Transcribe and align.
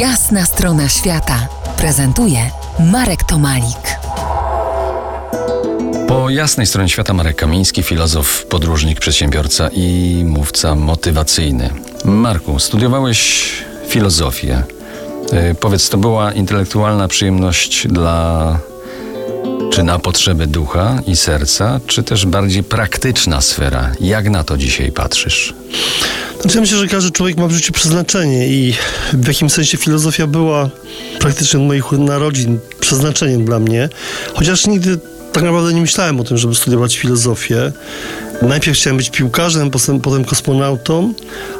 Jasna 0.00 0.46
strona 0.46 0.88
świata 0.88 1.48
prezentuje 1.76 2.50
Marek 2.92 3.24
Tomalik. 3.24 3.98
Po 6.08 6.30
jasnej 6.30 6.66
stronie 6.66 6.88
świata 6.88 7.12
Marek 7.12 7.36
Kamiński, 7.36 7.82
filozof, 7.82 8.46
podróżnik, 8.46 9.00
przedsiębiorca 9.00 9.68
i 9.72 10.22
mówca 10.26 10.74
motywacyjny. 10.74 11.70
Marku, 12.04 12.58
studiowałeś 12.58 13.50
filozofię. 13.88 14.62
Yy, 15.32 15.54
powiedz, 15.54 15.88
to 15.88 15.98
była 15.98 16.32
intelektualna 16.32 17.08
przyjemność 17.08 17.88
dla 17.88 18.58
czy 19.72 19.82
na 19.82 19.98
potrzeby 19.98 20.46
ducha 20.46 20.98
i 21.06 21.16
serca, 21.16 21.80
czy 21.86 22.02
też 22.02 22.26
bardziej 22.26 22.62
praktyczna 22.62 23.40
sfera? 23.40 23.92
Jak 24.00 24.30
na 24.30 24.44
to 24.44 24.56
dzisiaj 24.56 24.92
patrzysz? 24.92 25.54
Znaczy, 26.40 26.56
ja 26.56 26.60
myślę, 26.60 26.78
że 26.78 26.86
każdy 26.86 27.10
człowiek 27.10 27.36
ma 27.36 27.48
w 27.48 27.52
życiu 27.52 27.72
przeznaczenie 27.72 28.48
i 28.48 28.74
w 29.12 29.28
jakimś 29.28 29.52
sensie 29.52 29.78
filozofia 29.78 30.26
była 30.26 30.70
praktycznie 31.20 31.60
od 31.60 31.66
moich 31.66 31.92
narodzin 31.92 32.58
przeznaczeniem 32.80 33.44
dla 33.44 33.58
mnie, 33.58 33.88
chociaż 34.34 34.66
nigdy 34.66 34.98
tak 35.32 35.44
naprawdę 35.44 35.74
nie 35.74 35.80
myślałem 35.80 36.20
o 36.20 36.24
tym, 36.24 36.38
żeby 36.38 36.54
studiować 36.54 36.98
filozofię. 36.98 37.72
Najpierw 38.42 38.76
chciałem 38.76 38.96
być 38.96 39.10
piłkarzem, 39.10 39.70
potem, 39.70 40.00
potem 40.00 40.24
kosmonautą, 40.24 41.14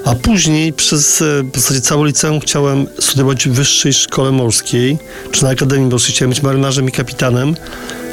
a 0.04 0.14
później 0.14 0.72
przez 0.72 1.22
e, 1.22 1.42
w 1.52 1.56
zasadzie 1.56 1.80
całe 1.80 2.06
liceum 2.06 2.40
chciałem 2.40 2.86
studiować 2.98 3.48
w 3.48 3.52
wyższej 3.52 3.92
szkole 3.92 4.32
morskiej, 4.32 4.98
czy 5.30 5.44
na 5.44 5.50
Akademii 5.50 5.90
Morskiej. 5.90 6.14
Chciałem 6.14 6.30
być 6.30 6.42
marynarzem 6.42 6.88
i 6.88 6.92
kapitanem. 6.92 7.56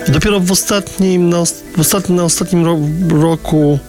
I 0.08 0.12
dopiero 0.12 0.40
w 0.40 0.52
ostatnim, 0.52 1.30
na, 1.30 1.46
w 1.78 1.80
ostatnim, 1.80 2.18
na 2.18 2.24
ostatnim 2.24 2.66
ro, 2.66 2.80
roku, 3.22 3.80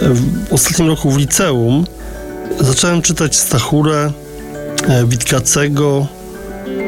w 0.00 0.52
ostatnim 0.52 0.88
roku 0.88 1.10
w 1.10 1.18
liceum 1.18 1.84
zacząłem 2.60 3.02
czytać 3.02 3.36
Stachurę, 3.36 4.12
e, 4.88 5.06
Witkacego, 5.06 6.06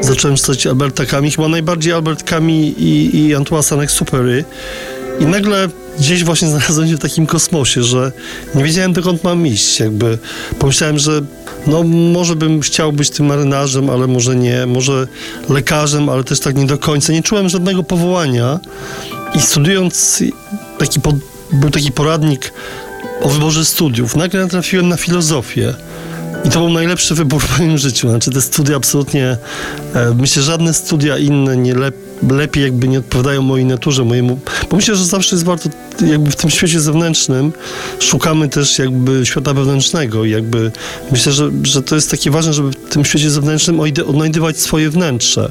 zacząłem 0.01 0.37
czytać 0.37 0.67
Alberta 0.67 1.07
Camus, 1.07 1.37
chyba 1.37 1.49
najbardziej 1.49 1.93
Albert 1.93 2.23
Camus 2.23 2.51
i, 2.51 3.11
i 3.15 3.35
Antoine 3.35 3.63
Saint-Exupéry. 3.63 4.45
I 5.21 5.27
nagle 5.27 5.69
gdzieś 5.99 6.25
właśnie 6.25 6.49
znalazłem 6.59 6.89
się 6.89 6.97
w 6.97 7.01
takim 7.01 7.27
kosmosie, 7.27 7.83
że 7.83 8.13
nie 8.55 8.65
wiedziałem 8.65 8.93
dokąd 8.93 9.25
mam 9.25 9.47
iść. 9.47 9.81
Jakby 9.81 10.19
pomyślałem, 10.59 10.99
że 10.99 11.21
no 11.67 11.83
może 12.13 12.37
bym 12.37 12.61
chciał 12.61 12.93
być 12.93 13.11
tym 13.11 13.27
marynarzem, 13.27 13.91
ale 13.91 14.07
może 14.07 14.37
nie, 14.37 14.67
może 14.67 15.07
lekarzem, 15.49 16.09
ale 16.09 16.25
też 16.25 16.41
tak 16.41 16.57
nie 16.57 16.67
do 16.67 16.79
końca. 16.79 17.13
Nie 17.13 17.23
czułem 17.23 17.49
żadnego 17.49 17.83
powołania 17.83 18.61
i 19.35 19.41
studiując 19.41 20.23
taki 20.79 21.01
pod, 21.01 21.17
był 21.53 21.71
taki 21.71 21.93
poradnik 21.93 22.53
o 23.23 23.29
wyborze 23.29 23.65
studiów. 23.65 24.17
Nagle 24.17 24.49
trafiłem 24.49 24.89
na 24.89 24.97
filozofię. 24.97 25.75
I 26.45 26.51
to 26.51 26.61
był 26.61 26.71
najlepszy 26.71 27.15
wybór 27.15 27.43
w 27.43 27.59
moim 27.59 27.79
życiu. 27.79 28.09
Znaczy 28.09 28.31
te 28.31 28.41
studia 28.41 28.77
absolutnie, 28.77 29.37
e, 29.95 30.15
myślę, 30.15 30.43
żadne 30.43 30.75
studia 30.75 31.19
inne 31.19 31.57
nie 31.57 31.75
lep, 31.75 31.95
lepiej 32.31 32.63
jakby 32.63 32.89
nie 32.89 32.99
odpowiadają 32.99 33.43
mojej 33.43 33.67
naturze, 33.67 34.05
mojemu, 34.05 34.41
bo 34.71 34.77
myślę, 34.77 34.97
że 34.97 35.05
zawsze 35.05 35.37
jest 35.37 35.45
warto 35.45 35.69
jakby 36.07 36.31
w 36.31 36.37
tym 36.37 36.51
świecie 36.51 36.81
zewnętrznym 36.81 37.53
szukamy 38.01 38.49
też 38.49 38.79
jakby 38.79 39.27
świata 39.27 39.55
wewnętrznego 39.55 40.25
i 40.25 40.31
jakby 40.31 40.73
myślę, 41.11 41.33
że, 41.33 41.51
że 41.63 41.83
to 41.83 41.95
jest 41.95 42.11
takie 42.11 42.31
ważne, 42.31 42.53
żeby 42.53 42.71
w 42.71 42.77
tym 42.77 43.05
świecie 43.05 43.31
zewnętrznym 43.31 43.81
odnajdywać 44.07 44.59
swoje 44.59 44.91
wnętrze 44.91 45.51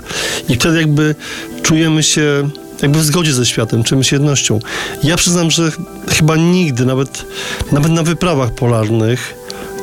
i 0.49 0.55
wtedy 0.55 0.77
jakby 0.77 1.15
czujemy 1.63 2.03
się 2.03 2.49
jakby 2.81 2.99
w 2.99 3.03
zgodzie 3.03 3.33
ze 3.33 3.45
światem, 3.45 3.83
czymś 3.83 4.11
jednością. 4.11 4.59
Ja 5.03 5.17
przyznam, 5.17 5.51
że 5.51 5.71
chyba 6.09 6.35
nigdy, 6.35 6.85
nawet, 6.85 7.25
nawet 7.71 7.91
na 7.91 8.03
wyprawach 8.03 8.51
polarnych, 8.51 9.35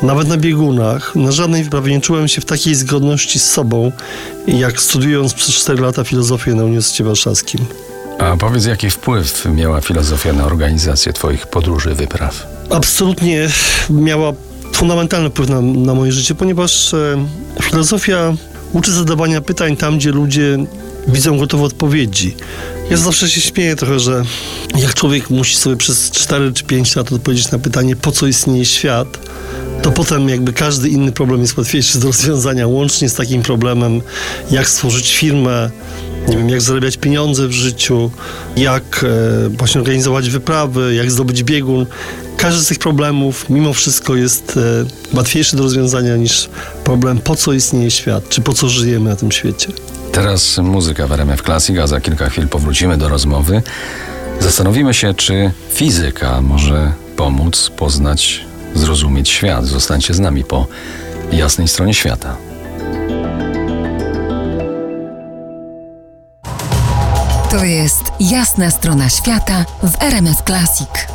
nawet 0.03 0.29
na 0.29 0.37
biegunach, 0.37 1.17
na 1.17 1.33
żadnej 1.33 1.65
wyprawie 1.65 1.93
nie 1.93 2.01
czułem 2.01 2.29
się 2.29 2.41
w 2.41 2.45
takiej 2.45 2.75
zgodności 2.75 3.39
z 3.39 3.51
sobą, 3.51 3.93
jak 4.47 4.81
studiując 4.81 5.35
przez 5.35 5.55
4 5.55 5.83
lata 5.83 6.05
filozofię 6.05 6.55
na 6.55 6.65
Uniwersytecie 6.65 7.05
Warszawskim. 7.05 7.61
A 8.19 8.37
powiedz, 8.37 8.65
jaki 8.65 8.91
wpływ 8.91 9.45
miała 9.55 9.81
filozofia 9.81 10.33
na 10.33 10.45
organizację 10.45 11.13
Twoich 11.13 11.47
podróży, 11.47 11.95
wypraw? 11.95 12.47
Absolutnie 12.71 13.49
miała 13.91 14.33
fundamentalny 14.73 15.31
wpływ 15.31 15.49
na, 15.49 15.61
na 15.61 15.95
moje 15.95 16.13
życie, 16.13 16.35
ponieważ 16.35 16.95
e, 16.95 17.27
filozofia 17.63 18.35
uczy 18.73 18.93
zadawania 18.93 19.41
pytań 19.41 19.77
tam, 19.77 19.99
gdzie 19.99 20.11
ludzie 20.11 20.59
widzą 21.09 21.39
gotowe 21.39 21.65
odpowiedzi. 21.65 22.37
Ja 22.91 22.97
zawsze 22.97 23.31
się 23.31 23.41
śmieję 23.41 23.77
trochę, 23.77 24.01
że 24.01 24.23
jak 24.77 24.95
człowiek 24.95 25.31
musi 25.31 25.57
sobie 25.57 25.77
przez 25.77 26.11
4 26.11 26.53
czy 26.53 26.65
5 26.65 26.97
lat 26.97 27.13
odpowiedzieć 27.13 27.51
na 27.51 27.59
pytanie, 27.59 27.97
po 27.97 28.13
co 28.13 28.27
istnieje 28.27 28.65
świat, 28.65 29.19
to 29.83 29.93
potem 29.93 30.29
jakby 30.29 30.53
każdy 30.53 30.89
inny 30.89 31.13
problem 31.13 31.41
jest 31.41 31.57
łatwiejszy 31.57 31.99
do 31.99 32.07
rozwiązania, 32.07 32.67
łącznie 32.67 33.09
z 33.09 33.15
takim 33.15 33.43
problemem, 33.43 34.01
jak 34.51 34.69
stworzyć 34.69 35.17
firmę, 35.17 35.71
nie 36.29 36.37
wiem, 36.37 36.49
jak 36.49 36.61
zarabiać 36.61 36.97
pieniądze 36.97 37.49
w 37.49 37.53
życiu, 37.53 38.11
jak 38.57 39.05
e, 39.05 39.49
właśnie 39.49 39.81
organizować 39.81 40.31
wyprawy, 40.31 40.95
jak 40.95 41.11
zdobyć 41.11 41.45
biegun. 41.45 41.87
Każdy 42.37 42.65
z 42.65 42.69
tych 42.69 42.79
problemów 42.79 43.51
mimo 43.51 43.73
wszystko 43.73 44.17
jest 44.17 44.57
e, 45.13 45.17
łatwiejszy 45.17 45.57
do 45.57 45.63
rozwiązania 45.63 46.17
niż 46.17 46.49
problem, 46.85 47.19
po 47.19 47.37
co 47.37 47.53
istnieje 47.53 47.91
świat, 47.91 48.29
czy 48.29 48.41
po 48.41 48.53
co 48.53 48.69
żyjemy 48.69 49.11
na 49.11 49.17
tym 49.17 49.33
świecie. 49.33 49.69
Teraz 50.15 50.59
muzyka 50.59 51.07
w 51.07 51.13
RMF 51.13 51.43
Classic, 51.43 51.79
a 51.79 51.87
za 51.87 52.01
kilka 52.01 52.29
chwil 52.29 52.49
powrócimy 52.49 52.97
do 52.97 53.09
rozmowy. 53.09 53.63
Zastanowimy 54.41 54.95
się, 54.95 55.15
czy 55.15 55.51
fizyka 55.71 56.41
może 56.41 56.93
pomóc 57.17 57.71
poznać 57.77 58.45
zrozumieć 58.75 59.29
świat. 59.29 59.65
Zostańcie 59.65 60.15
z 60.15 60.21
nami 60.21 60.45
po 60.45 60.67
jasnej 61.33 61.69
stronie 61.69 61.95
świata. 61.95 62.37
To 67.51 67.65
jest 67.65 68.03
jasna 68.21 68.71
strona 68.71 69.09
świata 69.09 69.65
w 69.83 70.03
RMS 70.03 70.43
Classic. 70.47 71.14